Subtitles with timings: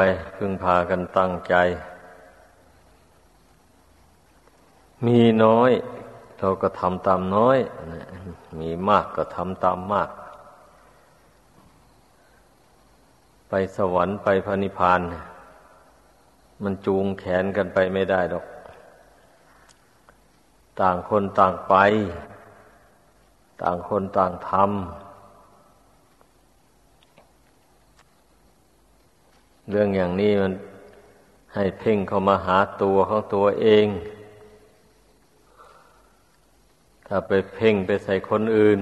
[0.00, 1.54] ไปพึงพากันตั้งใจ
[5.06, 5.70] มีน้อย
[6.38, 7.58] เราก็ทำตามน้อย
[8.60, 10.10] มีมากก็ทำตามมาก
[13.48, 15.00] ไปสวรรค์ไปพระนิพพาน
[16.62, 18.46] มันจูงแขนกันไปไม่ได้ดอก
[20.80, 21.74] ต่างคนต่างไป
[23.62, 25.07] ต่างคนต่างทำ
[29.70, 30.52] เรื่องอย่างนี้มัน
[31.54, 33.86] ให้เพ่งเข้ามาหาตัวของตัวเอง
[37.06, 38.78] ถ้าไปเพ่งไปใส่คนอื่น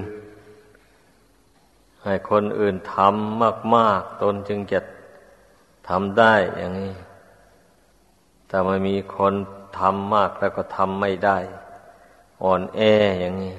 [2.03, 3.41] ให้คนอื่นทำ
[3.75, 4.79] มาก ๆ ตนจึงจะ
[5.89, 6.93] ทำได้อย่างนี้
[8.47, 9.33] แต่ไม่มีคน
[9.79, 11.37] ทำมากแล้วก็ทำไม่ได้
[12.43, 12.79] อ่อนแอ
[13.21, 13.55] อย่างนี้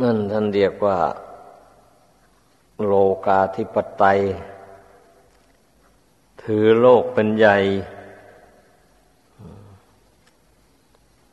[0.00, 0.98] นั่นท่านเรียกว่า
[2.82, 2.92] โล
[3.26, 4.18] กาธิปไตย
[6.42, 7.56] ถือโลกเป็นใหญ่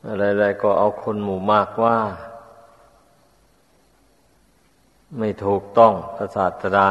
[0.06, 1.98] อะไรๆก็เอาคนหมู่มากว่า
[5.18, 6.90] ไม่ถูกต้องพระศาสดา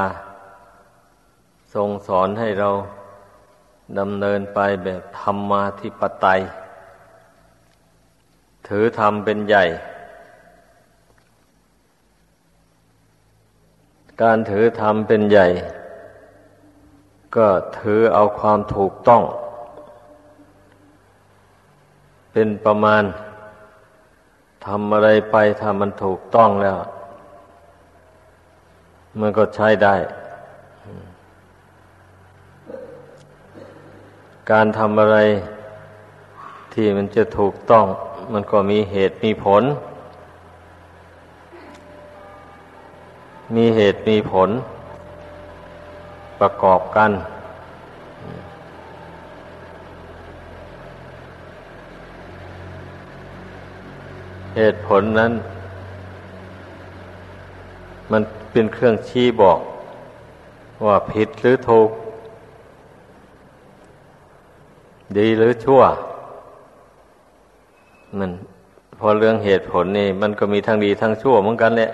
[1.75, 2.71] ทรงสอนให้เรา
[3.99, 6.41] ดำเนินไปแบบธรรมาธิปไตย
[8.69, 9.65] ถือธรรมเป็นใหญ่
[14.23, 15.47] การถือธรรมเป็นใหญ่
[17.37, 19.23] ก็ถือเอาความถูกต้อง
[22.33, 23.03] เป็นประมาณ
[24.67, 26.79] ทำอะไรไปถ้ามันถูกต้องแล้ว
[29.21, 29.97] มันก็ใช้ได้
[34.51, 35.19] การทำอะไร
[36.73, 37.85] ที่มันจะถูกต้อง
[38.33, 39.63] มันก็มีเหตุมีผล
[43.57, 44.51] มีเหตุมีผล
[46.41, 47.11] ประกอบกัน
[54.57, 55.33] เหตุผลนั้น
[58.13, 58.23] มัน
[58.53, 59.59] เป็นเครื่องชี้บอก
[60.87, 61.91] ว่าผิดหรือถูก
[65.19, 65.81] ดีหรือชั่ว
[68.19, 68.31] มัน
[68.99, 71.91] พอเรื่องเหตุผลนี่ มันก็มีทั้งดีทั้งชั่วเหมือนกันแหละ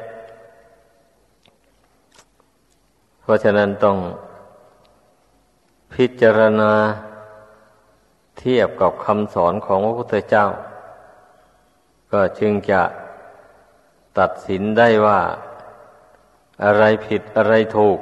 [3.26, 3.98] เพราะฉะนั้นต้อง
[5.94, 6.72] พิจารณา
[8.38, 10.46] เทียบกับคำสอนของพระพุทธเจ้า
[12.12, 12.82] ก็จึงจะ
[14.18, 15.20] ตัดสินได้ว่า
[16.64, 17.98] อะไรผิดอะไรถูก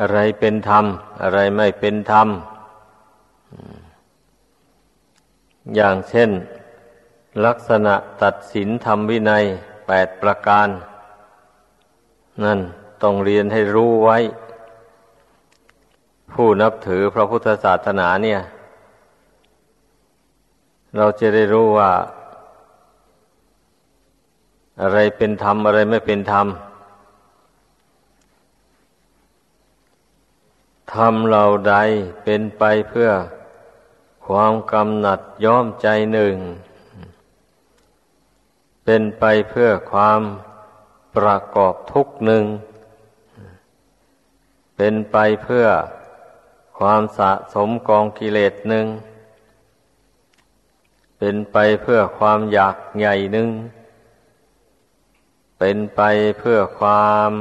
[0.00, 0.84] อะไรเป็นธรรม
[1.22, 2.28] อะไรไม่เป็นธรรม
[5.74, 6.30] อย่างเช่น
[7.44, 9.44] ลักษณะตัดสินธรรมวินัย
[9.86, 10.68] แปดประการ
[12.44, 12.60] นั่น
[13.02, 14.18] ต้องเรียนให้รู้ไว้
[16.32, 18.40] ผู้นับถือพระพุทธศาสนาเนี่ย
[20.96, 21.90] เราจะได้รู้ว่า
[24.82, 26.46] อะไรเป็นธรรม อะไรไม่เป็นธรรม
[30.94, 31.74] ธรรมเราใด
[32.24, 33.10] เป็นไปเพื่อ
[34.26, 36.34] ความกำหนัดย้อมใจหนึ่ง
[38.84, 40.20] เป็นไปเพื่อความ
[41.16, 42.44] ประกอบทุกหนึ่ง
[44.82, 45.66] เป็นไปเพื่อ
[46.78, 48.86] ความสะสมกองกิเลสหนึ่ง
[51.18, 53.48] เป็นไปเพื่อความอยากใหญ่หนึ่ง
[55.58, 56.00] เป็นไป
[56.38, 57.32] เพื่อความ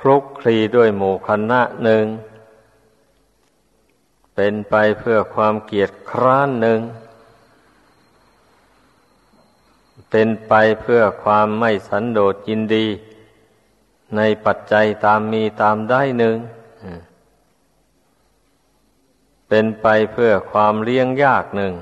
[0.00, 2.04] คลุกคลีด้วยหมู่คณะหนึ่ง
[4.34, 6.80] เป็นไปเพื่อความเกียรติคร้านหนึ่ง
[10.10, 12.86] เป็นไปเพื่อความไม่สันโดษยินดี
[14.16, 16.36] ในปัจจัยตามมีตามได้หนึ่ง
[19.48, 21.74] เป็นไปเพื่อความเลี้ยงยากหนึ่ง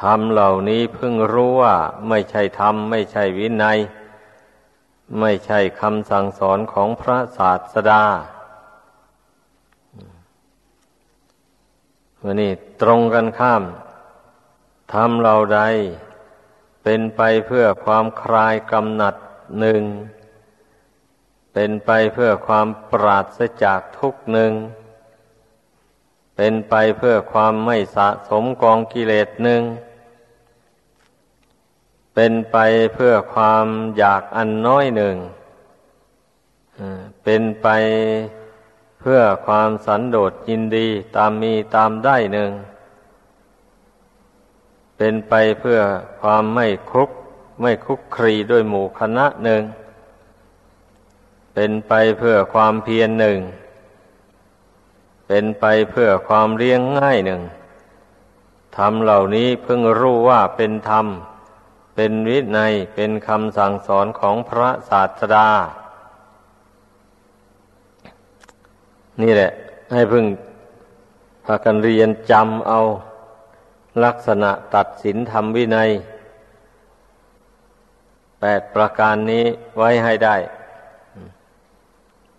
[0.00, 1.76] ธรรมเหล่านี้เพิ่งรู้ว่า
[2.08, 3.78] ไม่ใช่ธรรม ไม่ใช่วินัย
[5.20, 8.04] ไม่ใช่คำสั่งสอนของพระศาสดา
[12.22, 12.52] วันนี้
[12.82, 13.62] ตรงกันข้าม
[14.92, 15.60] ทำเราใด
[16.82, 19.14] เป็นไปเพื่อความคลายกำหนัด
[19.60, 19.82] หนึ่ง
[21.52, 24.52] เป็นไปเพื่อความปราศจากทุกหนึ่ง
[26.36, 29.62] เป็นไปเพื่อความไม่สะสมกองกิเลสหนึ่ง
[32.14, 32.56] เป็นไป
[32.94, 33.66] เพื่อความ
[33.96, 35.16] อยากอันน้อยหนึ่ง
[37.24, 37.68] เป็นไป
[39.00, 42.50] เพื่อความสันโดษยินดีตามมีตามได้หนึ่ง
[44.96, 45.80] เป็นไปเพื่อ
[46.20, 47.10] ความไม่คุก
[47.60, 49.62] ไม่คุกครีด้วยหมู่คณะหนึ่ง
[51.54, 53.38] เป็นไปเพื่อความเพียรหนึ่ง
[55.28, 57.42] เป็นไปเพื่อความเรียงง่ายหนึ่ง
[58.76, 61.06] ธรรมเหล่านี้เพิ่งรู้ว่าเป็นธรรม
[61.94, 65.48] เป็นวินัยเป็นคำสั่งสอนของพระศาสดา
[69.22, 69.50] นี่แหละ
[69.92, 70.24] ให้พึ่ง
[71.44, 72.80] พากันเรียนจำเอา
[74.04, 75.90] ลักษณะตัดสินธรรมวินัย
[78.40, 79.44] แปดประการนี้
[79.76, 80.36] ไว้ให้ได้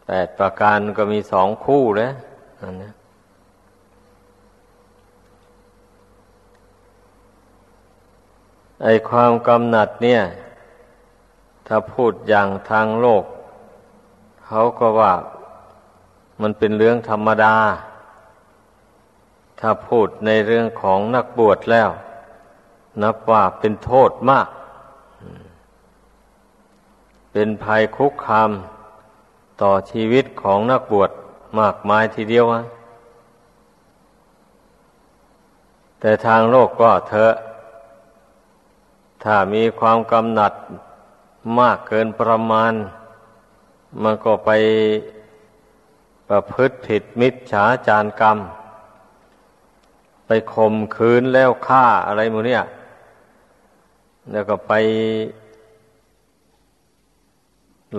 [0.06, 2.14] แปดประการก็มีสองคู่แล้ว
[2.62, 2.92] อันนี้
[8.84, 10.22] ไอความกำหนัดเนี่ย
[11.68, 13.24] ถ้าพูดอย่างทางโลก
[14.46, 15.14] เขาก็ว่า
[16.42, 17.56] มันเป็นเรื่องธรรมดา
[19.60, 21.90] ถ้าพูดในเรื่องของนักบวชแล้ว
[23.04, 24.48] นับว่าเป็นโทษมาก
[27.39, 28.51] เป็นภัยคุกคาม
[29.62, 31.12] ต่อชีวิตของนักบวช
[31.60, 32.62] มากมายทีเดียวะ
[36.00, 37.34] แต่ทางโลกก็เถอะ
[39.24, 40.54] ถ้ามีความกำหนัด
[41.60, 42.74] มากเกินประมาณ
[44.04, 44.50] มันก็ไป
[46.30, 48.38] ประพฤติผิดมิจฉาจารกรรม
[50.28, 52.63] ไปข่มขืนแล้วฆ่าอะไรมูเนี่ย
[54.31, 54.74] แล้วก็ไป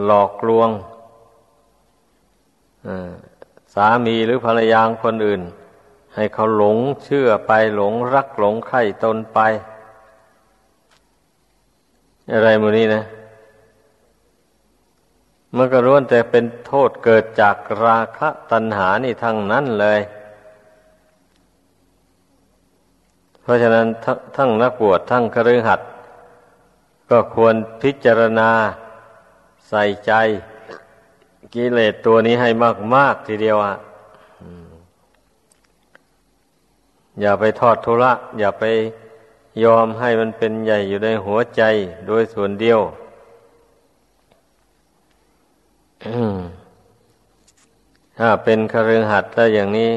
[0.04, 0.70] หลอกลวง
[3.74, 5.42] สามีหรือภรรยาคนอื่น
[6.14, 9.38] ให้เขาหลงเชื่อไปหลงรักหลงใคร่ตนไป
[12.32, 13.04] อะไรมูนี้นะ
[15.56, 20.00] มันก็ร้วนแต่เป็นโทษเกิดจากราคะตัณหานี่ทั้งนั้นเลย
[23.42, 23.86] เพราะฉะนั้น
[24.36, 25.88] ทั้งนักบวชทั้งคฤหัสถ์
[27.10, 28.50] ก็ควรพิจารณา
[29.68, 30.12] ใส่ใจ
[31.54, 32.50] กิเลสตัวนี้ให้
[32.94, 33.76] มาก ๆ ทีเดียวอะ
[37.20, 38.64] อย่าไปทอดทุระ อย่าไป
[39.64, 41.62] ยอมให้มันเป็นใหญ่อยู่ในหัวใจ
[42.06, 42.80] โดยส่วนเดียว
[48.18, 49.92] ถ้าเป็นคฤหัสถ์แล้วอย่างนี้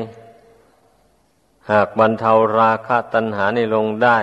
[1.71, 4.19] หากบรรเทาราคะตัณหาในลงได้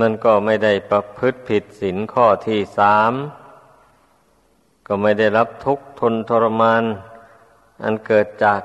[0.00, 3.12] มันก็ไม่ได้ประพฤติผิดศีลข้อที่สาม
[4.86, 6.84] ก็ไม่ได้รับทุกข์ทนทรมาน
[7.82, 8.62] อันเกิดจาก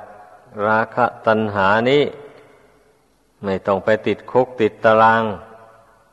[0.68, 2.04] ราคะตัณหานี้
[3.44, 5.24] ไม่ต้องไปติดคุกติดตาราง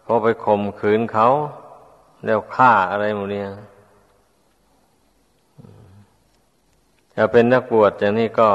[0.02, 1.28] เพราะไปข่มขืนเขา
[2.24, 3.48] แล้วฆ่าอะไรหมดเนี่ย
[7.14, 8.50] ถ้าเป็นนักบวชอย่างนี้ก็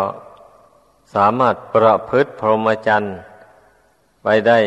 [1.16, 3.16] สามารถประพฤติพรหมจรรย์
[4.24, 4.60] ไปได้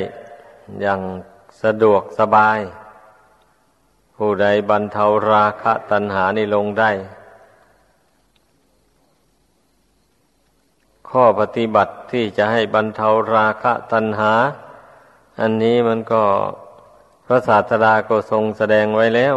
[0.81, 1.01] อย่าง
[1.63, 2.59] สะดวกสบาย
[4.25, 6.91] ผู้ใดบรรเทาราคะตัณหานี่ลงได้
[11.09, 14.33] ข้อปฏิบัติที่จะให้บรรเทาราคะตัณหา
[15.41, 16.25] อันนี้มันก็
[17.27, 19.37] พระศาสดาก็ทรงแสดงไว้แล้ว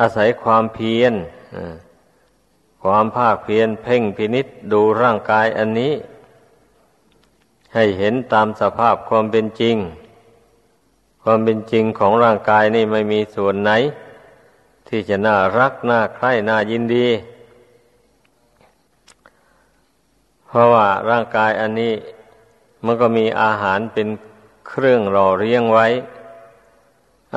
[0.00, 1.12] อาศัยความเพียร
[2.82, 5.92] ความภาคเพียรเพ่งพินิษดูร่างกายอันนี้
[7.74, 9.78] ให้เห็นตามสภาพความเป็นจริง
[11.26, 13.70] ความเป็นจริงของร่างกายนี่ไม่มีส่วนไหน
[14.88, 17.08] ที่จะน่ารักน่าใคร่น่ายินดี
[20.46, 21.94] เพราะว่าร่างกายอันนี้
[22.84, 24.08] มันก็มีอาหารเป็น
[24.68, 25.86] เครื่องหล่อเลี้ยงไว้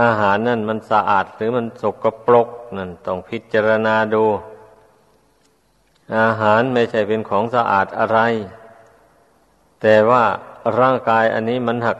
[0.01, 4.23] อาหารนั่นมันสะอาดหรือมันสกปรกนั่นต้องพิจารณาดู
[6.19, 8.19] อาหารไม่ใช่เป็นของสะอาดอะไร
[9.81, 10.23] แต่ว่า
[10.79, 11.97] ร่างกายอันนี้มันหัก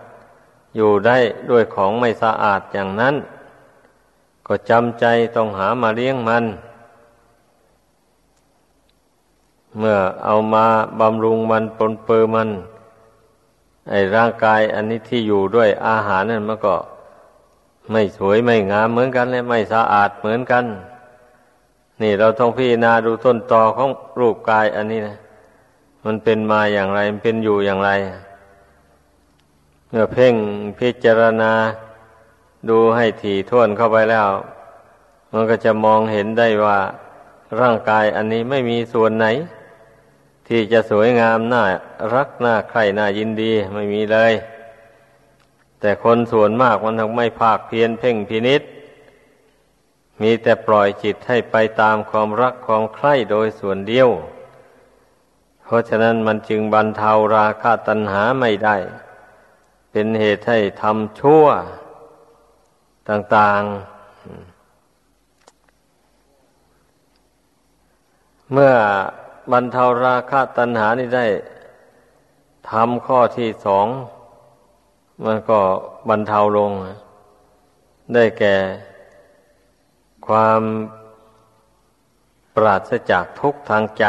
[0.78, 1.18] อยู่ได้
[1.50, 3.16] ด้วยของไม่สะอาดอย่างนั้น
[4.48, 5.06] ก็จำใจ
[5.36, 6.46] ต้องหามาเลี้ยงมัน
[9.78, 10.66] เมื่อเอามา
[11.00, 12.50] บำรุงมันปนเปื้อมัน
[13.90, 16.76] ไอ้ร่างกายอันนี้ที่อยู่ด้วยอาหารนั่นมันก็
[17.92, 20.66] ไม่สวยไม่งามเหมือนกันและไม่สะอาดเหมือนกัน
[22.02, 25.18] นี่เราต้องพิจารณาดูต้นตอของรูปกายอันนี้นะ
[26.06, 27.90] มันเป็นมาอย่างไร มันเป็นอยู่อย่างไร
[29.90, 30.36] เมื่อเพ่ง
[30.80, 31.54] พิจารณา
[32.70, 34.30] ดูให้ถี่ถ้วนเข้าไปแล้ว
[35.32, 36.80] มันก็จะมองเห็นได้ว่า
[37.60, 39.26] ร่างกายอันนี้ไม่มีส่วนไหน
[40.48, 41.64] ที่จะสวยงามน่า
[42.16, 44.34] รักน่าใคร่น่ายินดีไม่มีเลย
[45.80, 48.62] แต่คนส่วนมากมันทำไม่ภาคเพียนเพ่งพินิษ
[50.22, 54.10] มีแต่ปล่อยจิตให้ไปตามความรักความใคร่โดยส่วนเดียว
[55.64, 58.76] เพราะฉะนั้นมันจึงบรรเทาราคะตัณหาไม่ได้
[60.00, 61.46] เป็นเหตุให้ทำชั่ว
[63.10, 63.62] ต่าง
[68.44, 68.74] ๆ เมื่อ
[69.52, 71.28] บรรเทาราคะตัณหานี่ได้
[72.72, 73.88] ทำข้อที่สอง
[75.26, 75.60] มันก็
[76.10, 76.72] บรรเทาลง
[78.14, 78.56] ได้แก่
[80.28, 80.62] ความ
[82.56, 84.06] ปราศจากทุกข์ทางใจ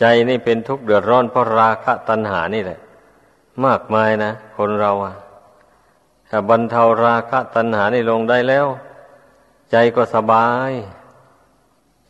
[0.00, 2.80] ใจนี่เป็นทุกข์เดือดร้อนเพราะราคะตัณหานี่แหละ
[3.64, 5.14] มากมายนะ คนเราอะ
[6.28, 8.66] ถ้าบรรเทาราคะตัณหาในลงได้แล้ว
[9.70, 10.72] ใจก็สบาย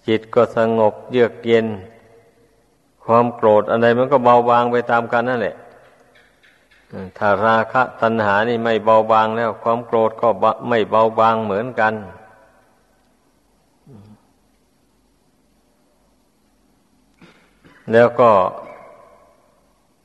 [0.06, 1.66] จิตก็สงบเยือกเย็น
[3.04, 5.56] ความโกรธอะไรมันก็เบาบางไปตามกันนั่นแหละ
[7.18, 10.28] ถ้าราคะตัณหานี่ไม่เบาบางแล้ว ความโกรธก็
[10.68, 11.94] ไม่เบาบางเหมือนกัน
[17.92, 18.30] แล้วก็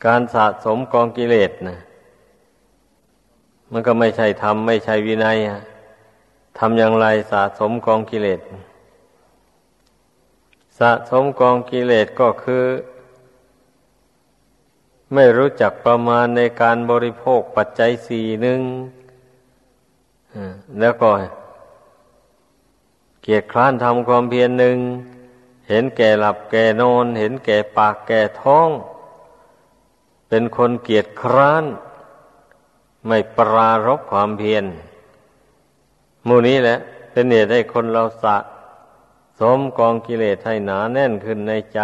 [0.06, 1.78] การสะสมกองกิเลสนะ
[3.72, 5.38] มันก็ไม่ใช่ธรรมไม่ใช่วินัย
[6.58, 8.42] ทำอย่างไรสะสมกองกิเลส
[10.80, 12.64] สะสมกองกิเลสก็คือ
[15.14, 18.62] ไม่รู้จักประมาณในการบริโภคปัจจัยสี่หนึ่ง
[20.80, 21.10] แล้วก็
[23.22, 24.78] เกียรติคร้านทำความเพียรหนึ่ง
[25.70, 28.70] เห็นแก่หลับแก่นอน เห็นแก่ปากแก่ท้อง
[30.30, 31.66] เป็นคนเกียรติคร้าน
[33.08, 34.66] ไม่ปรารบความเพียร
[36.28, 36.78] มูนี้แหละ
[37.12, 38.38] เป็นเหตุให้คนเราสะ
[39.40, 41.82] สมกองกิเลสให้หนาแน่นขึ้นในใจ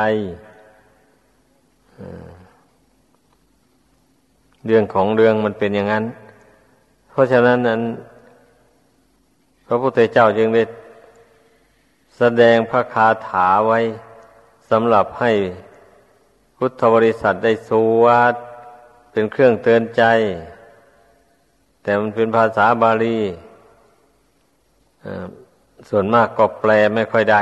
[4.65, 6.05] เรื่องของเรื่องมันเป็นอย่างนั้น
[7.09, 7.81] เพราะฉะนั้นนั้น
[9.67, 10.63] พระพุทธเจ้าจึงได้
[12.17, 13.79] แสดงพระคาถาไว้
[14.69, 15.31] สำหรับให้
[16.65, 18.34] พุทธบริษัทได้สวด
[19.12, 20.03] เป็นเครื่องเตือนใจ
[21.82, 23.20] แต่มันเป็นภาษาบาลี
[25.89, 27.41] ส่วนมากก็แปลไม่ค่อยได้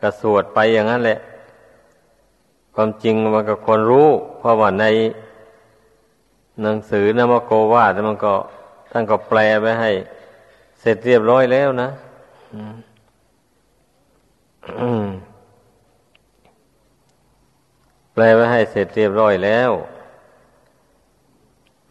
[0.00, 1.18] ก็สวดไปอย่างนั้นแหละ
[2.74, 4.08] ความจริงมันก็ควรรู้
[4.38, 4.84] เพราะว่าใน
[6.62, 8.34] หนังสือนมโกวาดมันก็
[8.90, 9.90] ท่านก็แปลไปให้
[10.80, 11.88] เสร็จเรียบร้อยแล้วนะ
[18.14, 19.70] แปลไว้ให้เสร็จเรียบร้อยแล้ว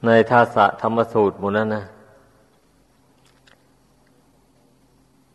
[0.06, 1.84] ในทาสะธรรมสูตรมดนั้นนะ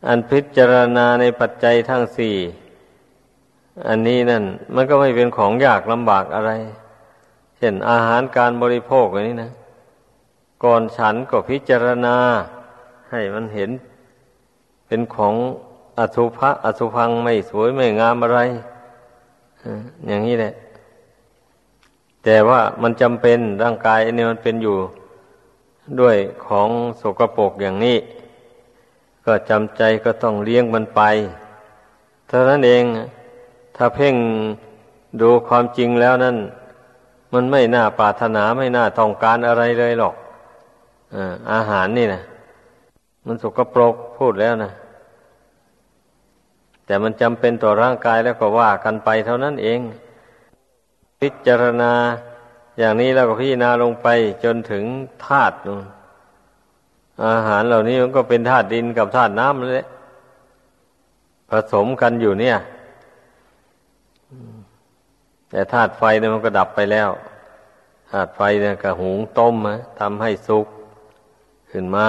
[0.06, 2.36] อันพิจารณาในปัจจัยทั้งสี่
[3.88, 6.52] อันนี้นั่น มันก็ไม่เป็นของยากลำบากอะไร
[7.56, 9.52] เช่นอาหารการบริโภคอย่างนี้นะ
[10.64, 12.16] ก่อนฉันก็พิจารณา
[13.10, 13.70] ให้มันเห็น
[14.86, 15.34] เป็นของ
[15.98, 18.40] อสุภะอสุพังไม่สวยไม่งามอะไร
[20.08, 20.54] อย่างนี้แหละ
[22.30, 24.76] แต่ว่ามันจำเป็นร่างกายอันนี้มันเป็นอยู่
[26.00, 26.16] ด้วย
[26.46, 26.68] ของ
[27.00, 27.96] สกปรกอย่างนี้
[29.26, 31.00] ก็จำใจก็ต้องเลี้ยงมันไป
[32.28, 32.84] เท่านั้นเอง
[33.76, 34.14] ถ้าเพ่ง
[35.20, 36.36] ดูความจริงแล้วนั่น
[37.34, 40.14] มันไม่น่าปรารถนาไม่น่าต้องการอะไรเลยหรอก
[41.52, 42.22] อาหารนี่นะ
[43.26, 44.70] มันสกปรกพูดแล้วนะ
[46.86, 49.80] แต่มันจำเป็นต่อร่างกายแล้วก็ว่ากันไปเท่านั้นเอง
[51.20, 51.92] พิจารณา
[52.78, 54.08] อย่างนี้แล้วก็พิจารณาลงไป
[54.44, 54.84] จนถึง
[55.26, 55.56] ธาตุ
[57.26, 59.84] อาหารเหล่านี้มันก็เป็นธาตุดินกับธาตุน้ำเลย
[61.50, 62.56] ผสมกันอยู่เนี่ย
[65.50, 67.10] แต่ธาตุไฟเนี่ยมันก็ดับไปแล้ว
[68.10, 70.66] ธาตุไฟเนี่ยก็หุงต้มนะทำให้สุก
[71.70, 72.08] ขึ้นมา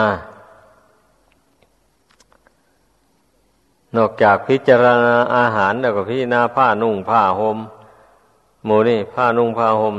[3.96, 7.58] นอกจากพิจารณาอาหารแล้วก็พิจารณาผ้านุ่งผ้าหม่ม
[8.66, 9.98] หมูนี่ผ้านุ่งผ้าหม่ม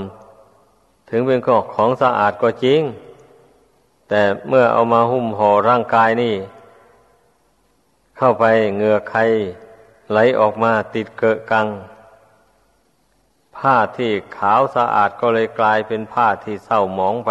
[1.10, 2.80] ถึงเป็นของของสะอาดก็จริง
[4.08, 6.34] แต่เมื่อเอามาหุ้มห่อร่างกายนี่
[8.16, 9.20] เข้าไปเหงื่อใคร
[10.10, 11.66] ไหลออกมาติดเกะกัง
[13.56, 17.30] ผ้าที่ขาวสะอาดก็เลยกลายเป็นผ้าที่เศร้าหมองไป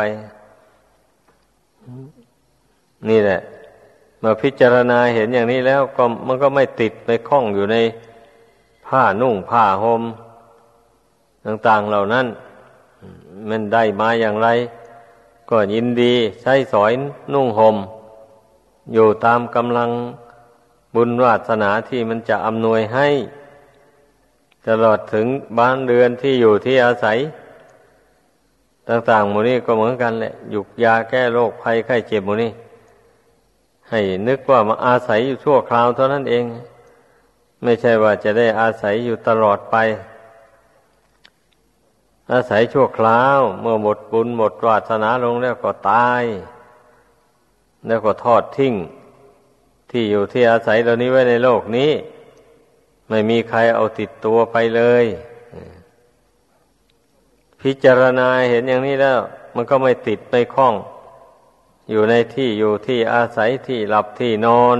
[3.09, 3.41] นี่แหละ
[4.21, 7.77] มื่อพิจารณาเห็นอย่างนี้แล้วก็มันก็ไม่ติดไปคล้องอยู่ใน
[8.87, 10.03] ผ้านุ่งผ้าหม่ม
[11.45, 12.27] ต่างๆเหล่านั้น
[13.49, 14.49] มันได้มาอย่างไร
[15.49, 16.91] ก็ยินดีใช้สอย
[17.33, 17.77] นุ่งหม่ม
[18.93, 19.89] อยู่ตามกำลัง
[20.95, 23.07] บุญวาสนาที่มันจะอำนวยให้
[24.67, 25.25] ตลอดถึง
[25.57, 27.17] บ้านเรือนที่อยู่ที่อาศัย
[28.87, 32.51] ต่างๆหมู่นี้ก็เหมือนกันแหละหยุกยาแก้โรคภัยไข้เจ็บหมู่นี้
[33.89, 36.45] ให้นึกว่ามาอาศัยอยู่ชั่วคราวเท่านั้นเอง
[37.63, 39.75] ไม่ใช่ว่าจะได้อาศัยอยู่ตลอดไป
[42.33, 46.23] อาศัยชั่วคราว เมื่อหมดบุญหมดวาสนาลงแล้วก็ตาย
[47.87, 48.73] แล้วก็ทอดทิ้ง
[49.89, 51.91] ที่อยู่ที่อาศัยเหล่านี้ไว้ในโลกนี้
[53.09, 55.05] ไม่มีใครเอาติดตัวไปเลย
[57.61, 59.19] พิจารณาเห็นอย่างนี้แล้ว
[59.55, 60.75] มันก็ไม่ติดไม่คล้อง
[61.89, 64.77] อยู่ในที่อยู่ที่อาศัยที่หลับที่นอน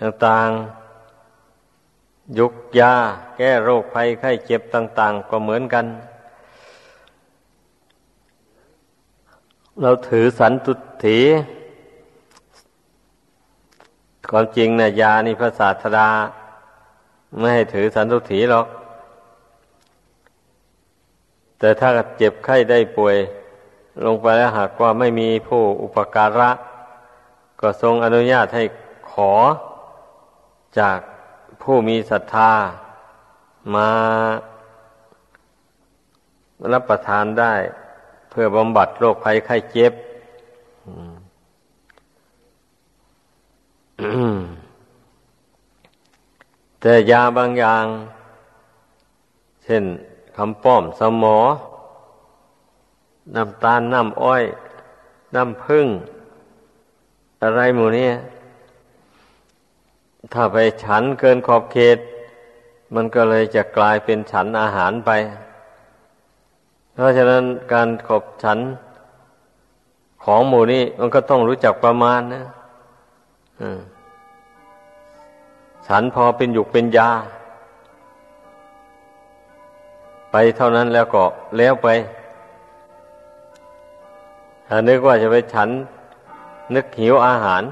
[0.00, 0.81] ต่างๆ
[2.38, 2.94] ยุกยา
[3.36, 5.86] แก้โรคภัยไข้เจ็บต่าง ๆ ก็เหมือนกัน
[9.80, 10.72] เราถือสันตุ
[11.04, 11.18] ถี
[14.30, 16.08] ความจริงนะยานี่พระศาสดา
[17.38, 18.66] ไม่ให้ถือสันตุถีหรอก
[21.58, 21.88] แต่ถ้า
[22.18, 23.16] เจ็บไข้ได้ป่วย
[24.04, 26.50] ลงไปแล้วหากว่าไม่มีผู้อุปการะ
[27.60, 28.64] ก็ทรงอนุญาตให้
[29.10, 29.32] ขอ
[30.78, 30.98] จาก
[31.62, 32.52] ผู้มีศรัทธา
[33.74, 33.90] มา
[36.72, 37.54] รับประทานได้
[38.30, 39.92] เพื่อบำบัดโรคภัยไข้เจ็บ
[46.80, 47.84] แต่ยาบางอย่าง
[49.64, 49.84] เช่น
[50.36, 51.38] คำป้อมสมอ
[53.34, 54.44] น้ำตาลน้ำอ้อย
[55.34, 55.86] น้ำพึ่ง
[57.42, 58.08] อะไรหมูนี้
[60.32, 61.98] ถ้าไปฉันเกินขอบเขต
[62.94, 65.10] มันก็เลยจะกลายเป็นฉันอาหารไป
[66.94, 68.58] เพราะฉะนั้นการขบฉัน
[70.24, 72.44] ของหมูนี้มันก็ต้องรู้จักประมาณนะ
[75.88, 77.10] ฉันพอเป็นหยุกเป็นยา
[80.30, 81.24] ไปเท่านั้นแล้วก็
[81.56, 81.88] แล้วไป
[84.68, 85.68] ถ้านึกว่าจะไปฉัน
[86.74, 87.62] นึกหิวอาหาร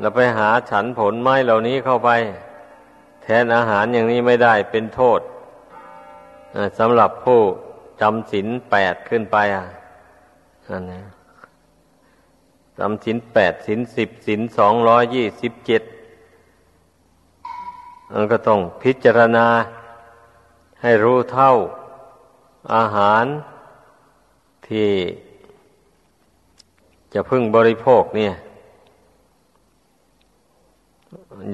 [0.00, 2.10] แล้วไปหาฉันผลไม้เหล่านี้เข้าไป
[3.22, 5.20] แทนอาหารอย่างนี้ไม่ได้เป็นโทษ
[6.78, 7.40] สำหรับผู้
[8.00, 9.66] จำศีลแปดขึ้นไปอะ
[10.68, 11.02] อันนี้
[12.78, 15.82] จำศีลแปดศีลสิบศีลสองร้อยยี่สิบเจ็ด
[18.12, 19.46] มันก็ต้องพิจารณา
[20.82, 21.52] ให้รู้เท่า
[22.74, 23.24] อาหาร
[24.68, 24.90] ที่
[27.14, 28.34] จะพึ่งบริโภคเนี่ย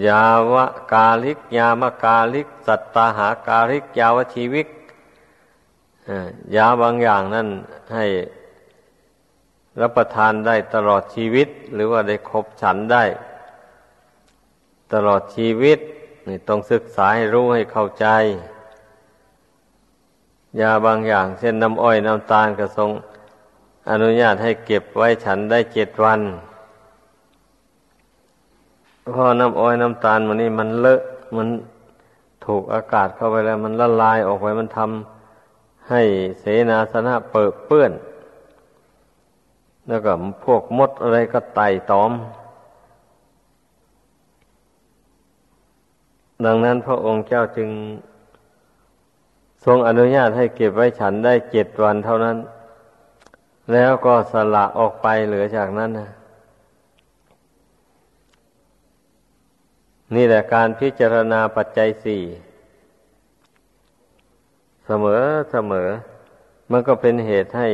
[0.06, 4.68] ยาวะกาลิก ยามกาลิก สัตตาหากาลิก ยาวชีวิก
[6.56, 7.48] ยาบางอย่างนั้น
[7.94, 8.06] ให้
[9.80, 13.04] รับประทานได้ตลอดชีวิต หรือว่าได้ครบฉันได้
[14.92, 15.78] ตลอดชีวิต
[16.28, 18.06] นี่ต้องศึกษาให้รู้ให้เข้าใจ
[20.60, 22.90] ยาบางอย่าง เช่นน้ำอ้อยน้ำตาลกระทรง
[23.90, 26.20] อนุญาตให้เก็บไว้ฉันได้เจ็ดวัน
[29.14, 31.00] พอน้ำอ้อยน้ำตาลมันนี่มันเลอะ
[31.36, 31.48] มัน
[32.46, 36.02] ถูกอากาศเข้าไปแล้ว มันละลายออกไปมันทำให้
[36.40, 37.92] เสนาสนะเปิดเปื้อน
[39.88, 40.12] แล้วก็
[40.44, 42.12] พวกมดอะไรก็ไต่ตอม
[46.44, 47.68] ดังนั้นพระองค์เจ้าจึง
[49.64, 52.36] ทรงอนุญาตให้เก็บไว้ฉันได้เจ็ดวันเท่านั้น
[53.72, 56.10] แล้วก็สละออกไปเหลือจากนั้นนะ
[60.14, 62.22] นี่แหละการพิจารณาปัจจัยสี่
[64.86, 65.88] เสมอเสมอ
[66.70, 67.68] มันก็เป็นเหตุให้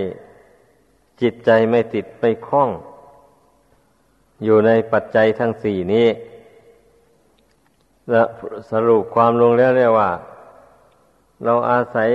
[1.20, 2.70] จิตใจไม่ติดไม่คล้อง
[4.44, 6.08] อยู่ในปัจจัยทั้งสี่นี้
[8.10, 8.22] และ
[8.70, 10.10] สรุปความลงแล้วเรียกว่า
[11.44, 12.10] เราอาศัย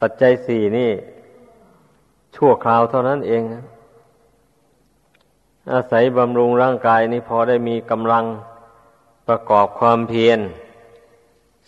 [0.00, 0.90] ปัจจัยสี่นี่
[2.36, 3.42] ชั่วคราวเท่านั้นเอง
[5.72, 8.24] อาศัยบำรุงร่างกายนี้พอได้มีกำลัง
[9.26, 10.40] ประกอบความเพียร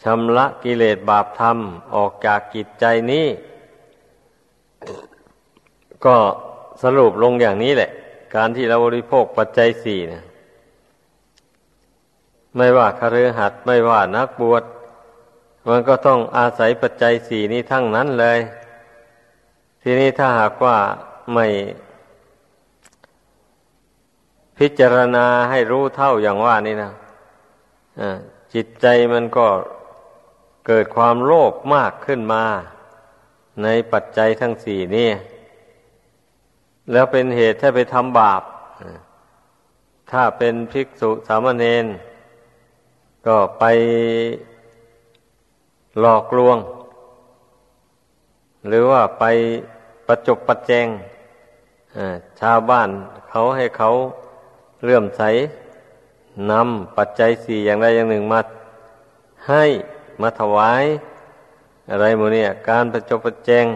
[0.02, 1.58] ชำระกิเลสบาปธรรม
[1.94, 3.26] ออกจากกิจใจนี้
[6.04, 6.16] ก็
[6.82, 7.90] สรุปลงอย่างนี้แหละ
[8.34, 10.24] การที่เราบริโภคปัจจัยสี่เนี่ย
[12.56, 14.64] ไม่ว่าคฤหัสถ์ไม่ว่านักบวช
[15.68, 18.38] มันก็ต้องอาศัยปัจจัยสี่นี้ทั้งนั้นเลย
[19.82, 20.76] ทีนี้ถ้าหากว่า
[21.34, 21.46] ไม่
[24.58, 26.92] พิจารณาให้รู้เท่าอย่างว่านี่นะ
[28.54, 29.48] จิตใจมันก็
[30.66, 32.44] เกิดความโลภมากขึ้นมา
[33.62, 35.10] ในปัจจัยทั้งสี่นี่
[36.92, 38.42] แล้วเป็นเหตุให้ไปทำบาป
[40.10, 41.86] ถ้าเป็นภิกษุสามเณร
[43.26, 43.64] ก็ไป
[46.00, 46.58] หลอกลวง
[48.68, 49.24] หรือว่าไป
[50.06, 50.86] ประจบประแจง
[52.40, 52.88] ชาวบ้าน
[53.30, 53.90] เขาให้เขา
[54.84, 55.22] เลื่อมใส
[56.50, 58.40] นำปัจจัยสี่อย่างใดอย่างหนึ่งมา
[59.48, 59.64] ให้
[60.22, 60.84] มาถวาย
[61.90, 63.66] อะไรโมเนี่ยการประจบประแจง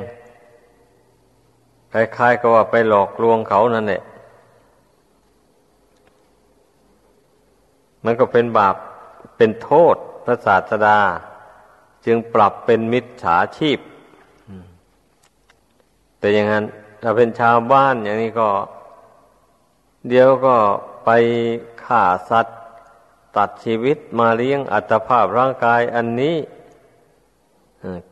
[1.92, 4.02] คล้ายๆกับว่าไปหลอกลวงเขานั่นแหละ
[8.04, 8.76] มันก็เป็นบาป
[9.36, 10.98] เป็นโทษพระศาสดา
[12.04, 13.78] จึงปรับเป็นมิจฉาชีพ
[16.18, 16.64] แต่อย่างนั้น
[17.02, 18.48] ถ้าเป็นชาวบ้านอย่างนี้ก็
[20.08, 20.56] เดี๋ยวก็
[21.04, 21.10] ไป
[21.84, 22.58] ฆ่าสัตว์
[23.36, 26.36] ตัดชีวิตมาเลี้ยงอัตภาพร่างกายอันนี้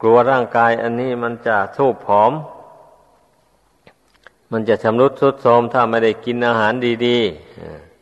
[0.01, 2.33] กลัวร่างกายอันนี้มันจะสูบผอม
[4.53, 6.73] มันจะชำรุดทรุดโทรมถ้าไม่ได้กินอาหาร
[7.07, 7.19] ดี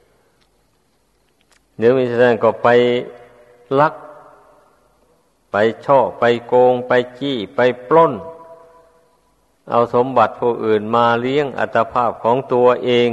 [0.03, 2.68] ๆเดี๋ยวมิฉะนั้นก็ไป
[3.81, 3.94] ลัก
[5.53, 8.12] ไปช่อ ไปโกง ไปจี้ ไปปล้น
[9.70, 13.11] เอาสมบัติผู้อื่นมาเลี้ยงอัตภาพของตัวเอง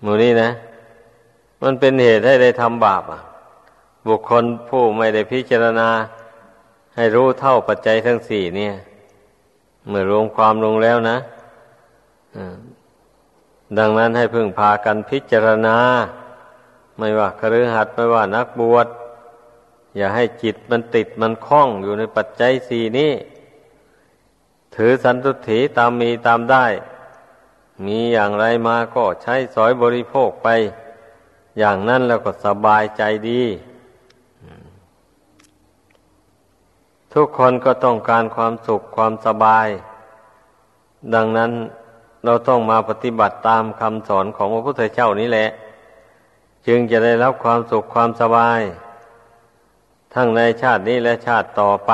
[0.00, 0.50] หมูนี้นะ
[1.62, 3.20] มันเป็นเหตุให้ได้ทำบาปอะ
[4.08, 5.88] บุคคลผู้ไม่ได้พิจารณา
[6.96, 8.74] ให้รู้เท่าปัจจัยทั้งสี่เนี่ย
[9.88, 11.18] เมื่อรวมความลงแล้วนะ
[13.78, 15.76] ดังนั้นให้พึ่งพากันพิจารณา
[16.98, 18.86] ไม่ว่าครือหัดไม่ว่านักบวช
[19.96, 23.12] อย่าให้จิตมันติดมันคล้องอยู่ในปัจจัยสี่นี้
[24.76, 26.66] ถือสันตุถีตามมีตามได้
[27.86, 30.48] มีอย่างไรมาก็ใช้สอยบริโภคไป
[31.58, 33.42] อย่างนั้นแล้วก็สบายใจดี
[37.14, 39.68] ทุกคนก็ต้องการความสุขความสบาย
[41.14, 41.50] ดังนั้น
[42.24, 45.48] เราต้องมาปฏิบัติตามคำสอนของพระพุทธเจ้านี้แหละ
[46.66, 48.60] จึงจะได้รับความสุขความสบาย
[50.14, 51.92] ทั้งในชาตินี้และชาติต่อไป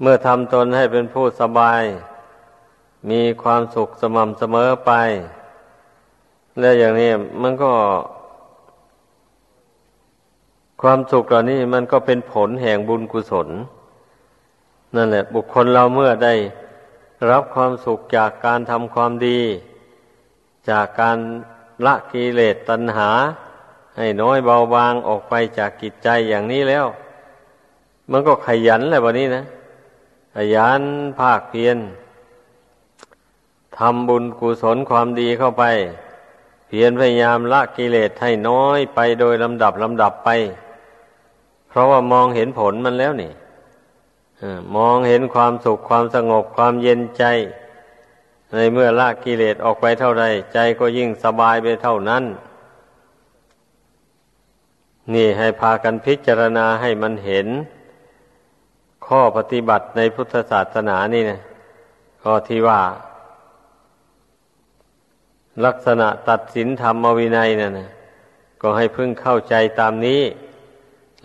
[0.00, 1.82] เมื่อทำตนให้เป็นผู้สบาย
[3.10, 4.92] มีความสุขสม่ำเสมอไป
[6.60, 7.10] และอย่างนี้
[7.42, 7.72] มันก็
[10.82, 13.48] ความสุขเหล่านี้มันก็เป็นผลแห่งบุญกุศล
[14.94, 16.34] นั่นแหละ บุคคลเราเมื่อได้
[17.30, 19.40] รับความสุขจากการทำความดี
[20.70, 21.18] จากการ
[21.86, 23.10] ละกิเลสตัณหา
[23.98, 26.86] ให้น้อยเบาบางออกไปจากกิจใจอย่างนี้แล้ว
[28.10, 29.44] มันก็ขยันแหละวันนี้นะ
[30.36, 30.82] ขยัน
[31.18, 31.76] ภาคเพียร
[33.78, 35.64] ทำบุญกุศลความดีเข้าไป
[36.66, 40.28] เพียรพยายามละกิเลสให้น้อยไปโดยลำดับลำดับไป
[41.68, 43.32] เพราะว่ามองเห็นผลมันแล้วนี่
[44.76, 47.24] มองเห็นความสุขความสงบความเย็นใจ
[48.54, 52.24] ในเมื่อละกิเลสออกไปเท่าไรใจก็ยิ่งสบายไปเท่านั้น
[55.14, 57.46] นี่ให้พากันพิจารณาให้มันเห็น
[59.06, 61.40] ข้อปฏิบัติในพุทธศาสนานี่นะ
[62.22, 62.80] ข้อที่ว่า
[65.64, 67.90] ลักษณะตัดสินธรรมวินัยนั่นนะ
[68.62, 70.22] ก็ให้พึ่งเข้าใจตามนี้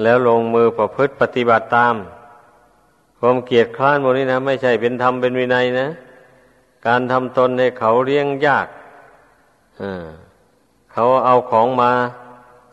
[0.01, 1.95] แล้วลงมือประพฤติปฏิบัติตาม
[3.19, 5.87] ความเกียดคร้านโมนี้นะ ไม่ใช่เป็นธรรมเป็นวินัยนะ
[6.87, 8.67] การทำตนให้เขาเลี้ยงยาก
[10.93, 11.91] เขาเอาของมา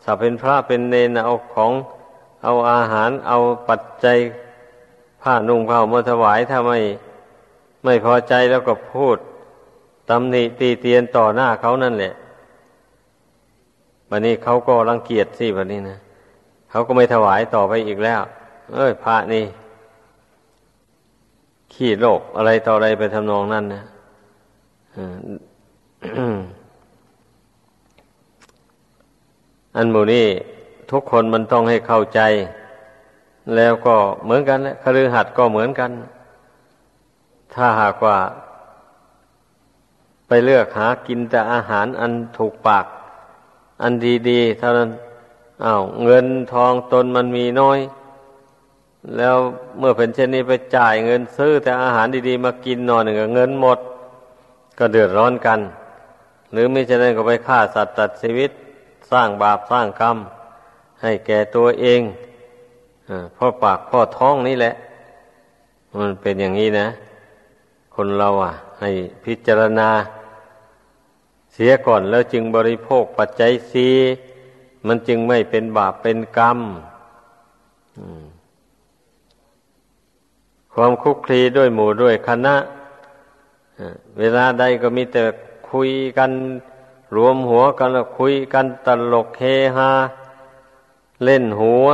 [0.03, 1.71] ถ้าเป็นพระเป็นเนนเอาของ
[2.43, 3.37] เอาอาหารเอา
[3.69, 4.17] ปัจจัย
[5.21, 6.79] ผ้านุ่งผ้ามาถวายถ้าไม่
[7.83, 9.17] ไม่พอใจแล้วก็พูด
[10.09, 12.13] ตำหนิตีเตียนต่อหน้าเขานั่นแหละ
[14.09, 15.97] วันนี้เขาก็รังเกียจสิวันนี้นะ
[16.69, 18.21] เขาก็ไม่ถวายต่อไปอีกแล้ว
[18.73, 19.45] เอ้ยพระนี่
[21.73, 23.83] ขี้โลกอะไรต่ออะไรไปทำนองนั้นนะ
[29.75, 30.27] อันหมูนี่
[30.91, 32.19] ทุกคนมันต้องให้เข้าใจ
[33.55, 35.91] แล้วก็เหมือนกันแหละคฤหัสถ์ก็เหมือนกัน
[37.53, 38.17] ถ้าหากว่า
[40.27, 42.85] ไปเลือกหากินแต่อาหารอันถูกปาก
[43.81, 43.93] อัน
[44.29, 44.89] ดีๆเท่านั้น
[45.63, 47.79] อา้าวเงินทองตนมันมีน้อย
[49.17, 49.35] แล้ว
[49.79, 53.79] เมื่อเป็นเช่นนี้ไปจ่ายเงินซื้อแต่อาหารดีๆ มากินนอนหนึ่งเงินหมด
[54.77, 55.59] ก็เดือดร้อนกัน
[56.51, 58.51] หรือไม่เช่นนั้นก็ไปฆ่าสัตว์ตัดชีวิต
[59.11, 60.17] สร้างบาปสร้างกรรม
[61.01, 62.01] ให้แก่ตัวเอง
[63.37, 64.73] พ่อปากพ่อท้องนี่แหละ
[65.99, 66.87] มันเป็นอย่างนี้นะ
[67.95, 68.89] คนเราอะ ให้
[69.25, 69.89] พิจารณา
[71.57, 73.87] เสียก่อนแล้วจึงบริโภคปัจจัยสี
[74.87, 76.59] มันจึงไม่เป็นบาปเป็นกรรม
[80.73, 82.55] ความคุกคลีด้วยหมู่ด้วยคณะ
[84.19, 85.23] เวลาใดก็มีแต่
[85.71, 86.31] คุยกัน
[87.15, 89.43] รวมหัวกันแล้วคุยกันตลกเฮ
[89.75, 89.91] ฮา
[91.23, 91.87] เล่นหัว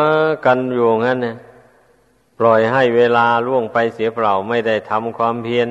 [0.46, 1.36] กันอยู่งั้นเนี่ย
[2.38, 5.68] ปล่อยให้เวลาล่วงไปเสียเปล่า ไม่ได้ทำความเพียร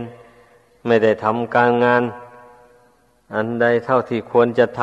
[0.86, 2.02] ไม่ได้ทำการงาน
[3.34, 4.82] อันใดเท่าที่ควรจะท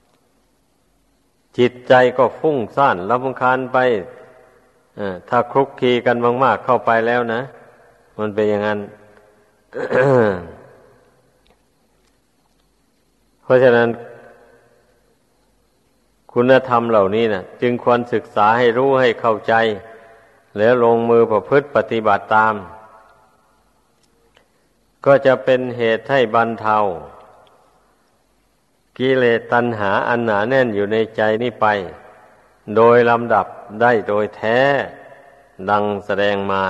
[0.00, 3.78] ำจิตใจก็ฟุ้งซ่านลำคาญไป
[5.28, 7.40] ถ้าคลุกคีกันมาก ๆ เข้าไปแล้วนะ
[8.18, 8.80] มันเป็นอย่างนั้น
[13.42, 13.88] เพราะฉะนั้น
[16.32, 19.54] คุณธรรมเหล่านี้นะจึงควรศึกษาให้รู้ให้เข้าใจ
[20.58, 22.54] แล้วลงมือประพฤติปฏิบัติตาม
[25.06, 26.78] ก็จะเป็นเหตุให้บรรเทา
[28.98, 31.66] กิเลสตัณหาอันหนาแน่นอยู่ในใจนี้ไป
[32.76, 33.46] โดยลำดับ
[33.80, 34.60] ได้โดยแท้
[35.70, 36.64] ดังแสดงมา